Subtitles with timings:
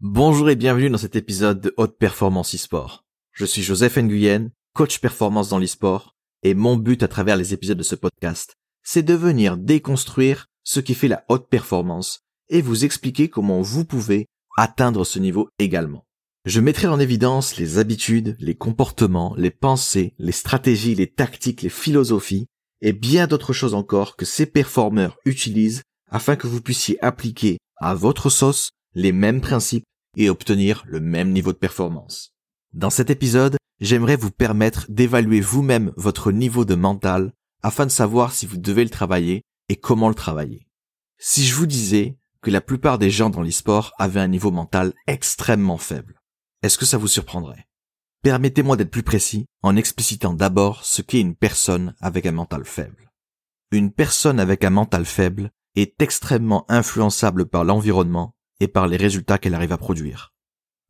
[0.00, 3.04] Bonjour et bienvenue dans cet épisode de Haute Performance e-sport.
[3.32, 6.14] Je suis Joseph Nguyen, coach performance dans l'e-sport,
[6.44, 10.78] et mon but à travers les épisodes de ce podcast, c'est de venir déconstruire ce
[10.78, 14.26] qui fait la haute performance et vous expliquer comment vous pouvez
[14.56, 16.06] atteindre ce niveau également.
[16.44, 21.68] Je mettrai en évidence les habitudes, les comportements, les pensées, les stratégies, les tactiques, les
[21.68, 22.46] philosophies
[22.82, 27.96] et bien d'autres choses encore que ces performeurs utilisent afin que vous puissiez appliquer à
[27.96, 29.84] votre sauce les mêmes principes
[30.16, 32.34] et obtenir le même niveau de performance.
[32.72, 38.32] Dans cet épisode, j'aimerais vous permettre d'évaluer vous-même votre niveau de mental afin de savoir
[38.32, 40.66] si vous devez le travailler et comment le travailler.
[41.16, 44.92] Si je vous disais que la plupart des gens dans l'e-sport avaient un niveau mental
[45.06, 46.20] extrêmement faible,
[46.64, 47.68] est-ce que ça vous surprendrait?
[48.24, 53.12] Permettez-moi d'être plus précis en explicitant d'abord ce qu'est une personne avec un mental faible.
[53.70, 59.38] Une personne avec un mental faible est extrêmement influençable par l'environnement et par les résultats
[59.38, 60.32] qu'elle arrive à produire.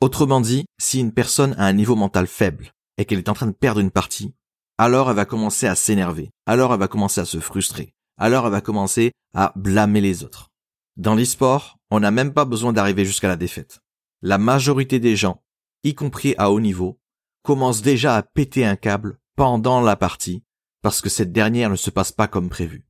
[0.01, 3.47] Autrement dit, si une personne a un niveau mental faible et qu'elle est en train
[3.47, 4.35] de perdre une partie,
[4.79, 8.53] alors elle va commencer à s'énerver, alors elle va commencer à se frustrer, alors elle
[8.53, 10.51] va commencer à blâmer les autres.
[10.97, 13.81] Dans l'e-sport, on n'a même pas besoin d'arriver jusqu'à la défaite.
[14.23, 15.43] La majorité des gens,
[15.85, 17.01] y compris à haut niveau,
[17.43, 20.43] commencent déjà à péter un câble pendant la partie
[20.83, 22.87] parce que cette dernière ne se passe pas comme prévu.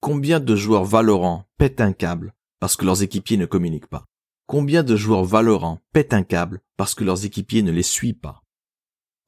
[0.00, 4.06] Combien de joueurs valorants pètent un câble parce que leurs équipiers ne communiquent pas.
[4.46, 8.42] Combien de joueurs valorants pètent un câble parce que leurs équipiers ne les suivent pas?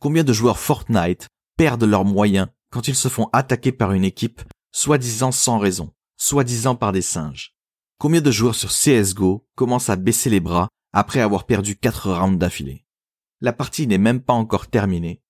[0.00, 4.42] Combien de joueurs Fortnite perdent leurs moyens quand ils se font attaquer par une équipe
[4.70, 7.54] soi-disant sans raison, soi-disant par des singes?
[7.98, 12.38] Combien de joueurs sur CSGO commencent à baisser les bras après avoir perdu quatre rounds
[12.38, 12.84] d'affilée?
[13.40, 15.20] La partie n'est même pas encore terminée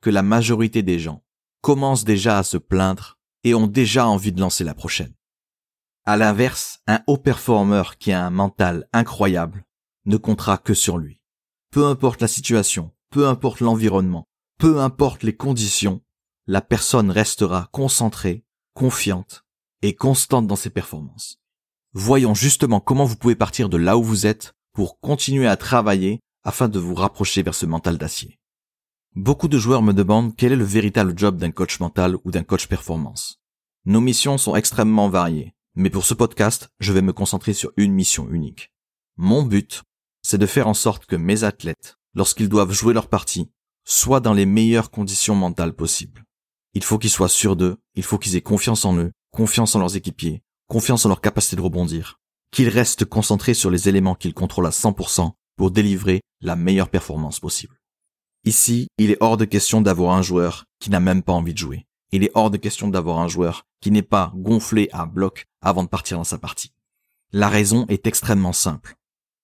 [0.00, 1.22] que la majorité des gens
[1.60, 5.14] commencent déjà à se plaindre et ont déjà envie de lancer la prochaine.
[6.06, 9.64] À l'inverse, un haut performeur qui a un mental incroyable
[10.04, 11.22] ne comptera que sur lui.
[11.70, 16.02] Peu importe la situation, peu importe l'environnement, peu importe les conditions,
[16.46, 18.44] la personne restera concentrée,
[18.74, 19.46] confiante
[19.80, 21.38] et constante dans ses performances.
[21.94, 26.20] Voyons justement comment vous pouvez partir de là où vous êtes pour continuer à travailler
[26.42, 28.38] afin de vous rapprocher vers ce mental d'acier.
[29.14, 32.42] Beaucoup de joueurs me demandent quel est le véritable job d'un coach mental ou d'un
[32.42, 33.40] coach performance.
[33.86, 37.92] Nos missions sont extrêmement variées, mais pour ce podcast, je vais me concentrer sur une
[37.92, 38.70] mission unique.
[39.16, 39.82] Mon but,
[40.22, 43.50] c'est de faire en sorte que mes athlètes, lorsqu'ils doivent jouer leur partie,
[43.84, 46.24] soient dans les meilleures conditions mentales possibles.
[46.74, 49.80] Il faut qu'ils soient sûrs d'eux, il faut qu'ils aient confiance en eux, confiance en
[49.80, 52.18] leurs équipiers, confiance en leur capacité de rebondir,
[52.50, 57.40] qu'ils restent concentrés sur les éléments qu'ils contrôlent à 100% pour délivrer la meilleure performance
[57.40, 57.78] possible.
[58.44, 61.58] Ici, il est hors de question d'avoir un joueur qui n'a même pas envie de
[61.58, 61.86] jouer.
[62.14, 65.82] Il est hors de question d'avoir un joueur qui n'est pas gonflé à bloc avant
[65.82, 66.72] de partir dans sa partie.
[67.32, 68.94] La raison est extrêmement simple.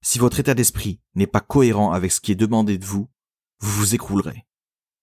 [0.03, 3.09] Si votre état d'esprit n'est pas cohérent avec ce qui est demandé de vous,
[3.59, 4.47] vous vous écroulerez.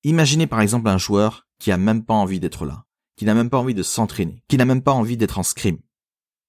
[0.06, 2.86] Imaginez par exemple un joueur qui a même pas envie d'être là,
[3.18, 5.80] qui n'a même pas envie de s'entraîner, qui n'a même pas envie d'être en scrim.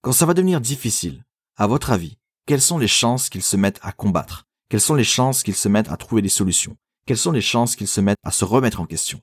[0.02, 1.24] Quand ça va devenir difficile,
[1.56, 4.46] à votre avis, quelles sont les chances qu'il se mette à combattre?
[4.68, 6.76] Quelles sont les chances qu'il se mette à trouver des solutions?
[7.06, 9.20] Quelles sont les chances qu'ils se mettent à se remettre en question?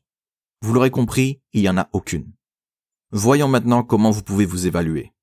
[0.62, 2.32] Vous l'aurez compris, il n'y en a aucune.
[3.12, 5.14] Voyons maintenant comment vous pouvez vous évaluer.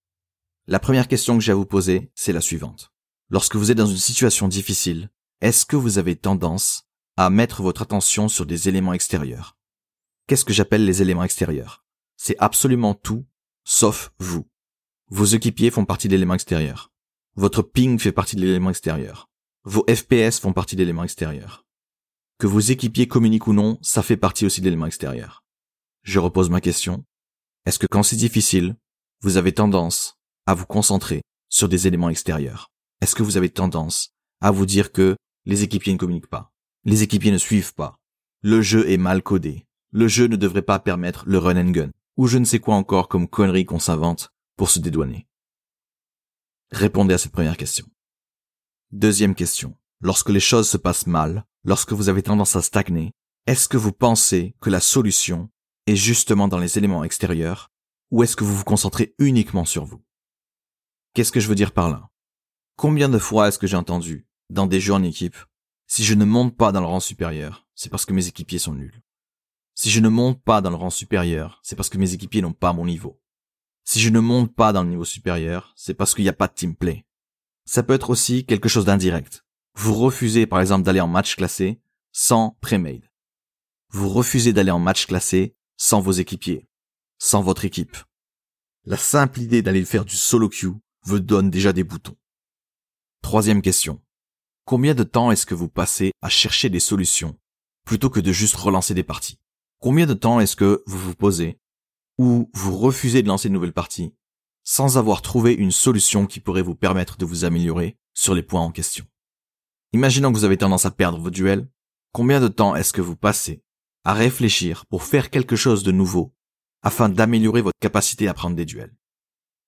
[0.67, 2.93] La première question que j'ai à vous poser, c'est la suivante.
[3.31, 5.11] Lorsque vous êtes dans une situation difficile,
[5.41, 6.85] est-ce que vous avez tendance
[7.17, 9.57] à mettre votre attention sur des éléments extérieurs?
[10.27, 11.85] Qu'est-ce que j'appelle les éléments extérieurs?
[12.17, 13.27] C'est absolument tout,
[13.65, 14.47] sauf vous.
[15.09, 16.93] Vos équipiers font partie de l'élément extérieur.
[17.35, 19.29] Votre ping fait partie de l'élément extérieur.
[19.65, 21.62] Vos FPS font partie de l'élément extérieur.
[22.43, 25.45] Que vos équipiers communiquent ou non, ça fait partie aussi de l'élément extérieur.
[26.03, 27.05] Je repose ma question.
[27.67, 28.75] Est-ce que quand c'est difficile,
[29.21, 32.73] vous avez tendance à vous concentrer sur des éléments extérieurs?
[33.01, 34.11] Est-ce que vous avez tendance
[34.41, 35.15] à vous dire que
[35.45, 36.51] les équipiers ne communiquent pas?
[36.83, 37.95] Les équipiers ne suivent pas?
[38.41, 41.91] Le jeu est mal codé Le jeu ne devrait pas permettre le run and gun
[42.17, 45.29] Ou je ne sais quoi encore comme connerie qu'on s'invente pour se dédouaner
[46.73, 47.87] Répondez à cette première question.
[48.91, 49.77] Deuxième question.
[50.05, 53.13] Lorsque les choses se passent mal, lorsque vous avez tendance à stagner,
[53.47, 55.49] est-ce que vous pensez que la solution
[55.87, 57.71] est justement dans les éléments extérieurs
[58.11, 60.03] ou est-ce que vous vous concentrez uniquement sur vous?
[61.15, 62.11] Qu'est-ce que je veux dire par là?
[62.77, 65.37] Combien de fois est-ce que j'ai entendu, dans des jeux en équipe,
[65.87, 68.75] si je ne monte pas dans le rang supérieur, c'est parce que mes équipiers sont
[68.75, 69.05] nuls.
[69.77, 72.53] Si je ne monte pas dans le rang supérieur, c'est parce que mes équipiers n'ont
[72.53, 73.21] pas mon niveau.
[73.85, 76.49] Si je ne monte pas dans le niveau supérieur, c'est parce qu'il n'y a pas
[76.49, 77.07] de team play.
[77.67, 79.45] Ça peut être aussi quelque chose d'indirect.
[79.75, 81.81] Vous refusez par exemple d'aller en match classé
[82.13, 83.11] sans pré-made.
[83.91, 86.69] Vous refusez d'aller en match classé sans vos équipiers,
[87.19, 87.97] sans votre équipe.
[88.85, 90.75] La simple idée d'aller faire du solo queue
[91.05, 92.17] vous donne déjà des boutons.
[93.23, 94.03] Troisième question.
[94.65, 97.39] Combien de temps est-ce que vous passez à chercher des solutions
[97.85, 99.39] plutôt que de juste relancer des parties?
[99.81, 101.59] Combien de temps est-ce que vous vous posez
[102.19, 104.15] ou vous refusez de lancer de nouvelles parties
[104.65, 108.61] sans avoir trouvé une solution qui pourrait vous permettre de vous améliorer sur les points
[108.61, 109.05] en question?
[109.95, 111.69] Imaginons que vous avez tendance à perdre vos duels.
[112.13, 113.63] Combien de temps est-ce que vous passez
[114.05, 116.35] à réfléchir pour faire quelque chose de nouveau
[116.83, 118.97] afin d'améliorer votre capacité à prendre des duels?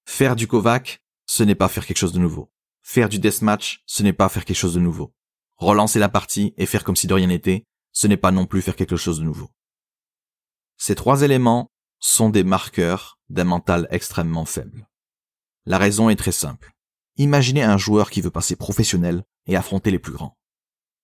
[0.06, 2.50] Faire du Kovac, ce n'est pas faire quelque chose de nouveau.
[2.82, 5.14] Faire du deathmatch, ce n'est pas faire quelque chose de nouveau.
[5.56, 8.62] Relancer la partie et faire comme si de rien n'était, ce n'est pas non plus
[8.62, 9.50] faire quelque chose de nouveau.
[10.78, 14.88] Ces trois éléments sont des marqueurs d'un mental extrêmement faible.
[15.66, 16.73] La raison est très simple.
[17.16, 20.37] Imaginez un joueur qui veut passer professionnel et affronter les plus grands.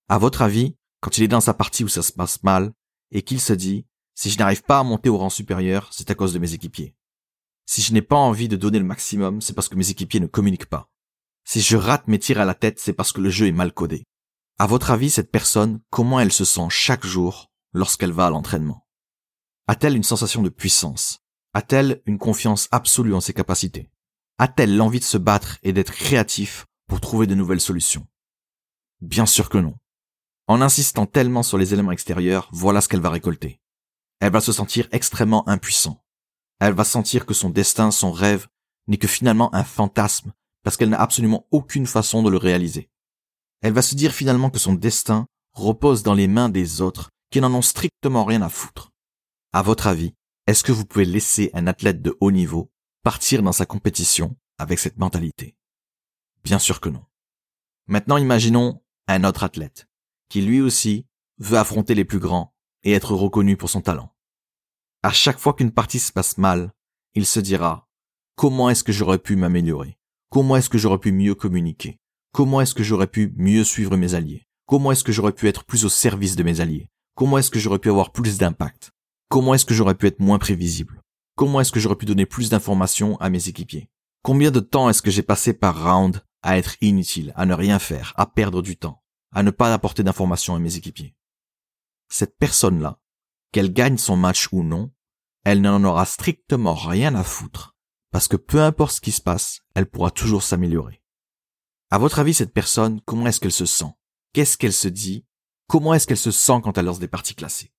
[0.09, 2.73] À votre avis, quand il est dans sa partie où ça se passe mal
[3.13, 6.15] et qu'il se dit si je n'arrive pas à monter au rang supérieur, c'est à
[6.15, 6.95] cause de mes équipiers.
[7.65, 10.27] Si je n'ai pas envie de donner le maximum, c'est parce que mes équipiers ne
[10.27, 10.91] communiquent pas.
[11.45, 13.73] Si je rate mes tirs à la tête, c'est parce que le jeu est mal
[13.73, 14.05] codé.
[14.59, 18.87] À votre avis, cette personne, comment elle se sent chaque jour lorsqu'elle va à l'entraînement?
[19.69, 21.21] A-t-elle une sensation de puissance?
[21.55, 23.91] A-t-elle une confiance absolue en ses capacités?
[24.41, 28.07] A-t-elle l'envie de se battre et d'être créatif pour trouver de nouvelles solutions?
[29.01, 29.75] Bien sûr que non.
[30.49, 33.61] En insistant tellement sur les éléments extérieurs, voilà ce qu'elle va récolter.
[34.19, 36.03] Elle va se sentir extrêmement impuissant
[36.61, 38.47] elle va sentir que son destin, son rêve,
[38.87, 40.33] n'est que finalement un fantasme,
[40.63, 42.91] parce qu'elle n'a absolument aucune façon de le réaliser.
[43.63, 47.41] Elle va se dire finalement que son destin repose dans les mains des autres, qui
[47.41, 48.91] n'en ont strictement rien à foutre.
[49.53, 50.15] À votre avis,
[50.47, 52.71] est-ce que vous pouvez laisser un athlète de haut niveau
[53.03, 55.57] partir dans sa compétition avec cette mentalité.
[56.45, 57.05] Bien sûr que non.
[57.87, 59.89] Maintenant imaginons un autre athlète,
[60.29, 61.07] qui lui aussi
[61.39, 64.15] veut affronter les plus grands et être reconnu pour son talent.
[65.03, 66.73] À chaque fois qu'une partie se passe mal,
[67.15, 67.89] il se dira
[68.37, 69.99] comment est-ce que j'aurais pu m'améliorer?
[70.31, 71.99] Comment est-ce que j'aurais pu mieux communiquer?
[72.33, 74.47] Comment est-ce que j'aurais pu mieux suivre mes alliés?
[74.67, 76.89] Comment est-ce que j'aurais pu être plus au service de mes alliés?
[77.17, 78.93] Comment est-ce que j'aurais pu avoir plus d'impact?
[79.29, 81.00] Comment est-ce que j'aurais pu être moins prévisible?
[81.41, 83.89] Comment est-ce que j'aurais pu donner plus d'informations à mes équipiers?
[84.23, 87.79] Combien de temps est-ce que j'ai passé par round à être inutile, à ne rien
[87.79, 89.03] faire, à perdre du temps,
[89.33, 91.17] à ne pas apporter d'informations à mes équipiers?
[92.11, 93.01] Cette personne-là
[93.53, 94.93] qu'elle gagne son match ou non,
[95.43, 97.75] elle n'en aura strictement rien à foutre,
[98.11, 101.03] parce que peu importe ce qui se passe, elle pourra toujours s'améliorer.
[101.89, 103.95] À votre avis, cette personne, comment est-ce qu'elle se sent?
[104.35, 105.25] Qu'est-ce qu'elle se dit?
[105.69, 107.73] Comment est-ce qu'elle se sent quand elle lance des parties classées?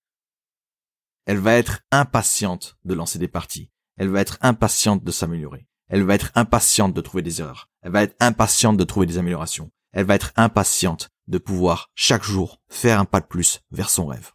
[1.25, 3.69] Elle va être impatiente de lancer des parties.
[3.97, 5.67] Elle va être impatiente de s'améliorer.
[5.87, 7.69] Elle va être impatiente de trouver des erreurs.
[7.81, 9.71] Elle va être impatiente de trouver des améliorations.
[9.91, 14.07] Elle va être impatiente de pouvoir chaque jour faire un pas de plus vers son
[14.07, 14.31] rêve.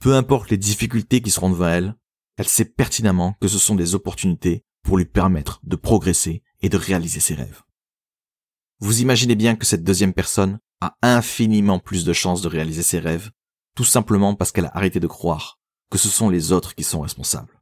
[0.00, 1.94] Peu importe les difficultés qui seront devant elle,
[2.36, 6.76] elle sait pertinemment que ce sont des opportunités pour lui permettre de progresser et de
[6.76, 7.62] réaliser ses rêves.
[8.80, 12.98] Vous imaginez bien que cette deuxième personne a infiniment plus de chances de réaliser ses
[12.98, 13.30] rêves,
[13.76, 15.60] tout simplement parce qu'elle a arrêté de croire
[15.92, 17.60] que ce sont les autres qui sont responsables.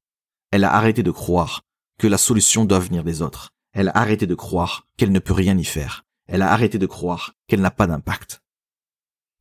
[0.52, 1.62] Elle a arrêté de croire
[1.98, 3.50] que la solution doit venir des autres.
[3.72, 6.04] Elle a arrêté de croire qu'elle ne peut rien y faire.
[6.28, 8.40] Elle a arrêté de croire qu'elle n'a pas d'impact.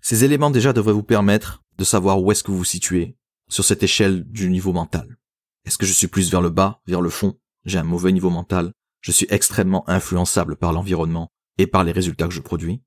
[0.01, 3.15] Ces éléments déjà devraient vous permettre de savoir où est-ce que vous vous situez
[3.47, 5.17] sur cette échelle du niveau mental.
[5.65, 7.37] Est-ce que je suis plus vers le bas, vers le fond?
[7.65, 8.73] J'ai un mauvais niveau mental.
[9.01, 12.81] Je suis extrêmement influençable par l'environnement et par les résultats que je produis.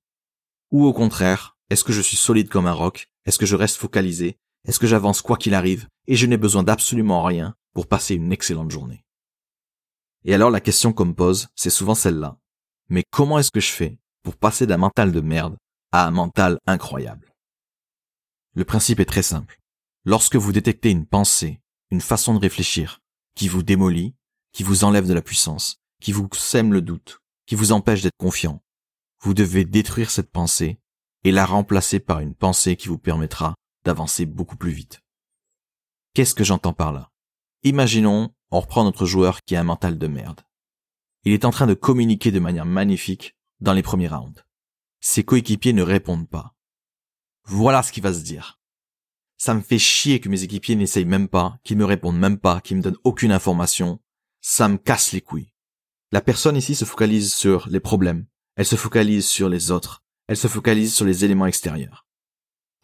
[0.72, 3.08] Ou au contraire, est-ce que je suis solide comme un roc?
[3.24, 6.62] Est-ce que je reste focalisé Est-ce que j'avance quoi qu'il arrive et je n'ai besoin
[6.62, 9.04] d'absolument rien pour passer une excellente journée?
[10.24, 12.38] Et alors la question qu'on me pose, c'est souvent celle-là.
[12.88, 15.56] Mais comment est-ce que je fais pour passer d'un mental de merde
[15.90, 17.32] à un mental incroyable?
[18.54, 19.58] Le principe est très simple.
[20.04, 23.00] Lorsque vous détectez une pensée, une façon de réfléchir,
[23.34, 24.14] qui vous démolit,
[24.52, 28.16] qui vous enlève de la puissance, qui vous sème le doute, qui vous empêche d'être
[28.18, 28.62] confiant,
[29.20, 30.78] vous devez détruire cette pensée
[31.24, 35.02] et la remplacer par une pensée qui vous permettra d'avancer beaucoup plus vite.
[36.14, 37.10] Qu'est-ce que j'entends par là?
[37.62, 40.42] Imaginons, on reprend notre joueur qui a un mental de merde.
[41.24, 44.44] Il est en train de communiquer de manière magnifique dans les premiers rounds.
[45.00, 46.54] Ses coéquipiers ne répondent pas.
[47.44, 48.60] Voilà ce qui va se dire.
[49.36, 52.60] Ça me fait chier que mes équipiers n'essayent même pas, qu'ils me répondent même pas,
[52.60, 54.00] qu'ils me donnent aucune information.
[54.40, 55.52] Ça me casse les couilles.
[56.12, 58.26] La personne ici se focalise sur les problèmes.
[58.56, 60.04] Elle se focalise sur les autres.
[60.28, 62.06] Elle se focalise sur les éléments extérieurs.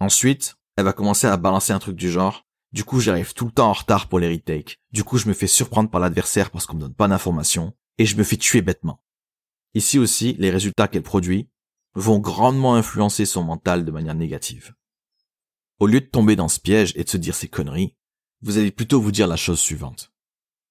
[0.00, 2.46] Ensuite, elle va commencer à balancer un truc du genre.
[2.70, 4.78] Du coup, j'arrive tout le temps en retard pour les retakes.
[4.92, 7.74] Du coup, je me fais surprendre par l'adversaire parce qu'on me donne pas d'informations.
[7.98, 9.02] Et je me fais tuer bêtement.
[9.74, 11.50] Ici aussi, les résultats qu'elle produit,
[11.96, 14.76] vont grandement influencer son mental de manière négative.
[15.80, 17.96] Au lieu de tomber dans ce piège et de se dire ces conneries,
[18.42, 20.12] vous allez plutôt vous dire la chose suivante.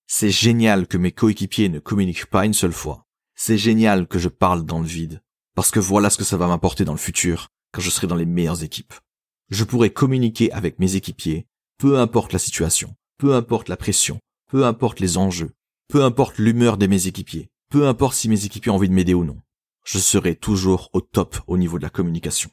[0.05, 3.05] C'est génial que mes coéquipiers ne communiquent pas une seule fois.
[3.35, 5.21] C'est génial que je parle dans le vide
[5.53, 8.15] parce que voilà ce que ça va m'apporter dans le futur quand je serai dans
[8.15, 8.93] les meilleures équipes.
[9.49, 14.65] Je pourrai communiquer avec mes équipiers, peu importe la situation, peu importe la pression, peu
[14.65, 15.53] importe les enjeux,
[15.87, 19.13] peu importe l'humeur de mes équipiers, peu importe si mes équipiers ont envie de m'aider
[19.13, 19.41] ou non.
[19.85, 22.51] Je serai toujours au top au niveau de la communication.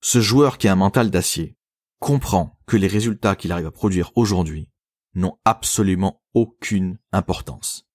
[0.00, 1.56] Ce joueur qui a un mental d'acier
[1.98, 4.70] comprend que les résultats qu'il arrive à produire aujourd'hui
[5.14, 7.86] n'ont absolument aucune importance.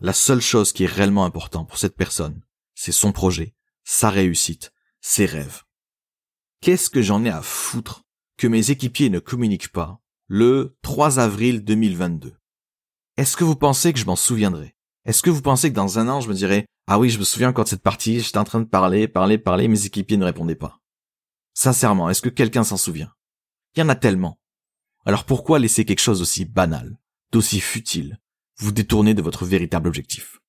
[0.00, 2.42] La seule chose qui est réellement importante pour cette personne,
[2.74, 3.54] c'est son projet,
[3.84, 5.62] sa réussite, ses rêves.
[6.60, 8.02] Qu'est-ce que j'en ai à foutre
[8.38, 12.34] que mes équipiers ne communiquent pas le 3 avril 2022
[13.16, 14.74] Est-ce que vous pensez que je m'en souviendrai?
[15.04, 17.24] Est-ce que vous pensez que dans un an je me dirai ah oui je me
[17.24, 20.24] souviens encore de cette partie, j'étais en train de parler, parler, parler, mes équipiers ne
[20.24, 20.80] répondaient pas
[21.54, 23.12] Sincèrement, est-ce que quelqu'un s'en souvient?
[23.74, 24.38] Il y en a tellement.
[25.04, 26.98] Alors pourquoi laisser quelque chose d'aussi banal,
[27.32, 28.18] d'aussi futile,
[28.58, 30.40] vous détourner de votre véritable objectif?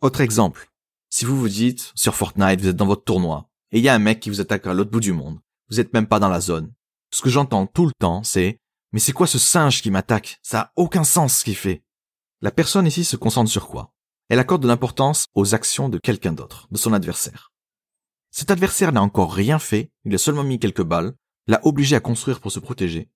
[0.00, 0.70] Autre exemple,
[1.10, 3.94] si vous vous dites, sur Fortnite, vous êtes dans votre tournoi, et il y a
[3.94, 5.38] un mec qui vous attaque à l'autre bout du monde,
[5.70, 6.72] vous êtes même pas dans la zone.
[7.10, 8.58] Ce que j'entends tout le temps, c'est,
[8.92, 10.38] mais c'est quoi ce singe qui m'attaque?
[10.42, 11.82] Ça a aucun sens ce qu'il fait.
[12.40, 13.92] La personne ici se concentre sur quoi?
[14.28, 17.52] Elle accorde de l'importance aux actions de quelqu'un d'autre, de son adversaire.
[18.30, 21.14] Cet adversaire n'a encore rien fait, il a seulement mis quelques balles,
[21.46, 23.10] l'a obligé à construire pour se protéger,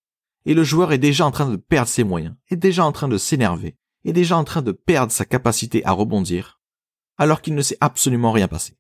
[0.47, 3.09] et le joueur est déjà en train de perdre ses moyens, est déjà en train
[3.09, 6.61] de s'énerver, est déjà en train de perdre sa capacité à rebondir,
[7.19, 8.79] alors qu'il ne s'est absolument rien passé.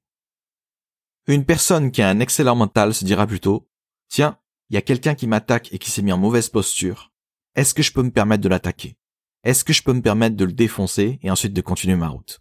[1.28, 3.68] Une personne qui a un excellent mental se dira plutôt,
[4.08, 4.38] tiens,
[4.70, 7.12] il y a quelqu'un qui m'attaque et qui s'est mis en mauvaise posture.
[7.54, 8.96] Est-ce que je peux me permettre de l'attaquer?
[9.44, 12.40] Est-ce que je peux me permettre de le défoncer et ensuite de continuer ma route?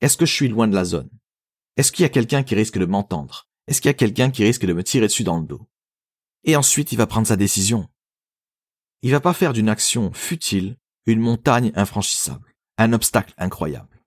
[0.00, 1.08] Est-ce que je suis loin de la zone?
[1.76, 3.48] Est-ce qu'il y a quelqu'un qui risque de m'entendre?
[3.66, 5.68] Est-ce qu'il y a quelqu'un qui risque de me tirer dessus dans le dos?
[6.44, 7.88] Et ensuite, il va prendre sa décision.
[9.02, 14.02] Il va pas faire d'une action futile une montagne infranchissable, un obstacle incroyable.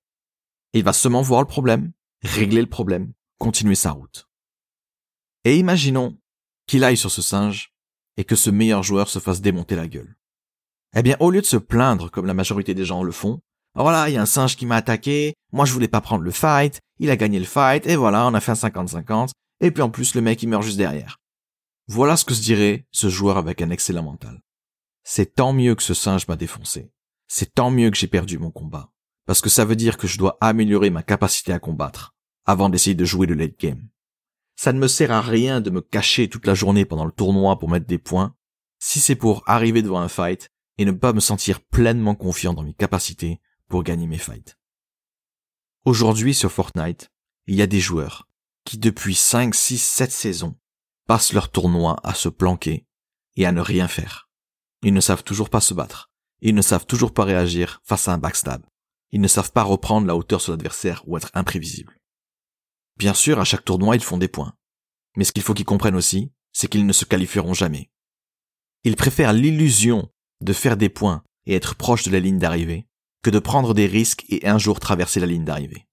[0.73, 4.29] Il va seulement voir le problème, régler le problème, continuer sa route.
[5.45, 6.15] Et imaginons
[6.67, 7.73] qu'il aille sur ce singe
[8.15, 10.15] et que ce meilleur joueur se fasse démonter la gueule.
[10.95, 13.41] Eh bien, au lieu de se plaindre comme la majorité des gens le font,
[13.73, 16.29] voilà, il y a un singe qui m'a attaqué, moi je voulais pas prendre le
[16.29, 19.81] fight, il a gagné le fight, et voilà, on a fait un 50-50, et puis
[19.81, 21.17] en plus le mec il meurt juste derrière.
[21.87, 24.39] Voilà ce que se dirait ce joueur avec un excellent mental.
[25.03, 26.91] C'est tant mieux que ce singe m'a défoncé.
[27.27, 28.91] C'est tant mieux que j'ai perdu mon combat
[29.25, 32.13] parce que ça veut dire que je dois améliorer ma capacité à combattre
[32.51, 33.87] avant d'essayer de jouer le late game.
[34.55, 37.57] Ça ne me sert à rien de me cacher toute la journée pendant le tournoi
[37.57, 38.35] pour mettre des points,
[38.77, 42.63] si c'est pour arriver devant un fight et ne pas me sentir pleinement confiant dans
[42.63, 43.39] mes capacités
[43.69, 44.57] pour gagner mes fights.
[45.85, 47.09] Aujourd'hui sur Fortnite,
[47.47, 48.27] il y a des joueurs
[48.65, 50.55] qui depuis 5, 6, 7 saisons
[51.07, 52.85] passent leur tournoi à se planquer
[53.35, 54.29] et à ne rien faire.
[54.83, 56.11] Ils ne savent toujours pas se battre.
[56.41, 58.65] Ils ne savent toujours pas réagir face à un backstab.
[59.11, 62.00] Ils ne savent pas reprendre la hauteur sur l'adversaire ou être imprévisibles.
[62.97, 64.53] Bien sûr, à chaque tournoi, ils font des points.
[65.17, 67.89] Mais ce qu'il faut qu'ils comprennent aussi, c'est qu'ils ne se qualifieront jamais.
[68.83, 70.09] Ils préfèrent l'illusion
[70.41, 72.87] de faire des points et être proche de la ligne d'arrivée
[73.23, 75.87] que de prendre des risques et un jour traverser la ligne d'arrivée.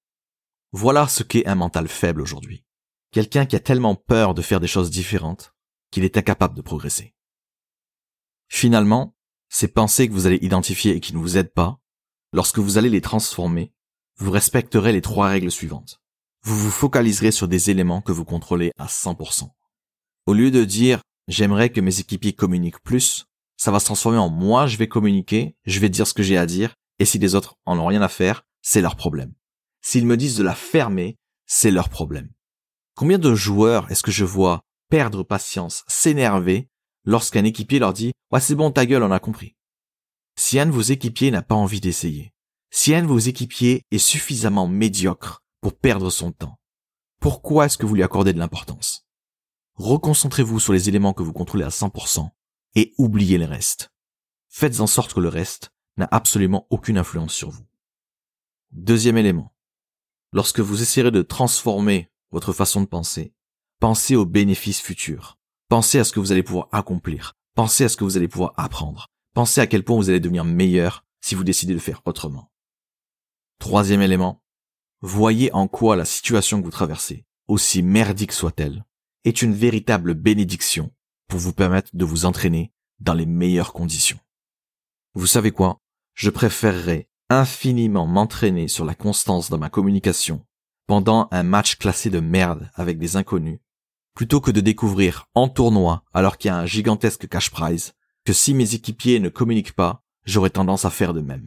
[0.72, 2.64] Voilà ce qu'est un mental faible aujourd'hui.
[3.10, 5.54] Quelqu'un qui a tellement peur de faire des choses différentes
[5.90, 7.14] qu'il est incapable de progresser.
[8.48, 9.14] Finalement,
[9.48, 11.80] ces pensées que vous allez identifier et qui ne vous aident pas
[12.32, 13.72] Lorsque vous allez les transformer,
[14.16, 16.02] vous respecterez les trois règles suivantes.
[16.48, 19.50] Vous vous focaliserez sur des éléments que vous contrôlez à 100%.
[20.24, 23.26] Au lieu de dire j'aimerais que mes équipiers communiquent plus,
[23.58, 26.38] ça va se transformer en moi je vais communiquer, je vais dire ce que j'ai
[26.38, 29.34] à dire, et si les autres en ont rien à faire, c'est leur problème.
[29.82, 32.30] S'ils me disent de la fermer, c'est leur problème.
[32.94, 36.70] Combien de joueurs est-ce que je vois perdre patience, s'énerver,
[37.04, 39.54] lorsqu'un équipier leur dit ouais c'est bon ta gueule on a compris.
[40.36, 42.32] Si un de vos équipiers n'a pas envie d'essayer,
[42.70, 46.58] si un de vos équipiers est suffisamment médiocre pour perdre son temps,
[47.20, 49.06] pourquoi est-ce que vous lui accordez de l'importance?
[49.74, 52.30] Reconcentrez-vous sur les éléments que vous contrôlez à 100%
[52.74, 53.92] et oubliez le reste.
[54.48, 57.66] Faites en sorte que le reste n'a absolument aucune influence sur vous.
[58.70, 59.54] Deuxième élément.
[60.32, 63.34] Lorsque vous essayerez de transformer votre façon de penser,
[63.80, 65.38] pensez aux bénéfices futurs.
[65.68, 67.34] Pensez à ce que vous allez pouvoir accomplir.
[67.54, 69.08] Pensez à ce que vous allez pouvoir apprendre.
[69.34, 72.50] Pensez à quel point vous allez devenir meilleur si vous décidez de faire autrement.
[73.58, 74.42] Troisième élément,
[75.00, 78.84] voyez en quoi la situation que vous traversez, aussi merdique soit-elle,
[79.24, 80.92] est une véritable bénédiction
[81.28, 84.18] pour vous permettre de vous entraîner dans les meilleures conditions.
[85.14, 85.80] Vous savez quoi?
[86.14, 90.44] Je préférerais infiniment m'entraîner sur la constance dans ma communication
[90.86, 93.60] pendant un match classé de merde avec des inconnus,
[94.14, 97.92] plutôt que de découvrir en tournoi alors qu'il y a un gigantesque cash prize
[98.24, 101.46] que si mes équipiers ne communiquent pas, j'aurais tendance à faire de même.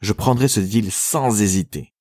[0.00, 1.94] Je prendrai ce deal sans hésiter.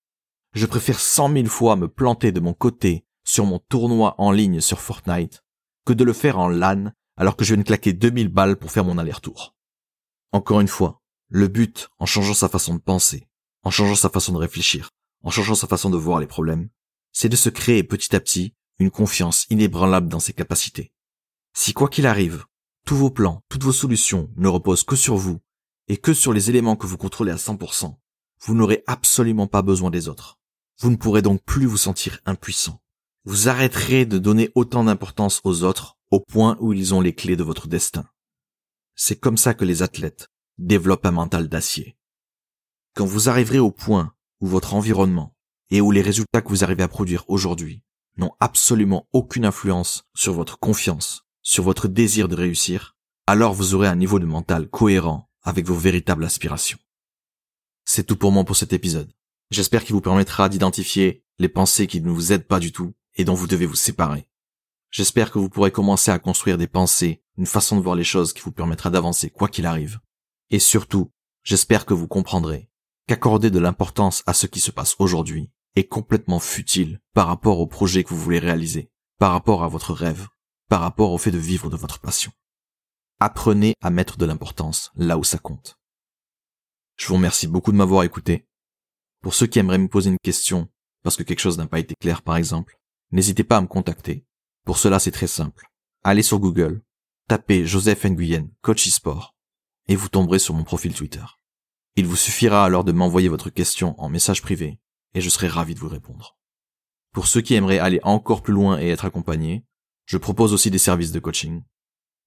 [0.57, 4.59] Je préfère cent mille fois me planter de mon côté sur mon tournoi en ligne
[4.59, 5.43] sur Fortnite
[5.85, 8.71] que de le faire en LAN alors que je viens de claquer 2000 balles pour
[8.71, 9.55] faire mon aller-retour.
[10.31, 13.27] Encore une fois, le but, en changeant sa façon de penser,
[13.61, 14.89] en changeant sa façon de réfléchir,
[15.23, 16.69] en changeant sa façon de voir les problèmes,
[17.13, 20.91] c'est de se créer petit à petit une confiance inébranlable dans ses capacités.
[21.53, 22.45] Si quoi qu'il arrive,
[22.83, 25.39] tous vos plans, toutes vos solutions ne reposent que sur vous
[25.87, 27.95] et que sur les éléments que vous contrôlez à 100%,
[28.41, 30.36] vous n'aurez absolument pas besoin des autres.
[30.79, 32.81] Vous ne pourrez donc plus vous sentir impuissant.
[33.25, 37.35] Vous arrêterez de donner autant d'importance aux autres au point où ils ont les clés
[37.35, 38.05] de votre destin.
[38.95, 41.97] C'est comme ça que les athlètes développent un mental d'acier.
[42.95, 45.35] Quand vous arriverez au point où votre environnement
[45.71, 47.83] et où les résultats que vous arrivez à produire aujourd'hui
[48.17, 53.87] n'ont absolument aucune influence sur votre confiance, sur votre désir de réussir, alors vous aurez
[53.87, 56.79] un niveau de mental cohérent avec vos véritables aspirations.
[57.83, 59.11] C'est tout pour moi pour cet épisode.
[59.49, 63.23] J'espère qu'il vous permettra d'identifier les pensées qui ne vous aident pas du tout et
[63.23, 64.29] dont vous devez vous séparer.
[64.91, 68.33] J'espère que vous pourrez commencer à construire des pensées, une façon de voir les choses
[68.33, 69.99] qui vous permettra d'avancer quoi qu'il arrive.
[70.49, 71.11] Et surtout,
[71.43, 72.69] j'espère que vous comprendrez
[73.07, 77.67] qu'accorder de l'importance à ce qui se passe aujourd'hui est complètement futile par rapport au
[77.67, 80.27] projet que vous voulez réaliser, par rapport à votre rêve,
[80.69, 82.31] par rapport au fait de vivre de votre passion.
[83.19, 85.79] Apprenez à mettre de l'importance là où ça compte.
[86.97, 88.46] Je vous remercie beaucoup de m'avoir écouté.
[89.27, 90.69] Pour ceux qui aimeraient me poser une question,
[91.03, 92.79] parce que quelque chose n'a pas été clair par exemple,
[93.11, 94.25] n'hésitez pas à me contacter.
[94.63, 95.67] Pour cela, c'est très simple.
[96.05, 96.81] Allez sur Google,
[97.27, 99.35] tapez Joseph Nguyen, coach e-sport,
[99.89, 101.25] et vous tomberez sur mon profil Twitter.
[101.97, 104.79] Il vous suffira alors de m'envoyer votre question en message privé,
[105.13, 106.37] et je serai ravi de vous répondre.
[107.11, 109.65] Pour ceux qui aimeraient aller encore plus loin et être accompagnés,
[110.05, 111.65] je propose aussi des services de coaching.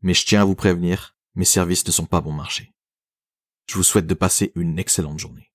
[0.03, 2.75] Mais je tiens à vous prévenir, mes services ne sont pas bon marché.
[3.65, 5.50] Je vous souhaite de passer une excellente journée.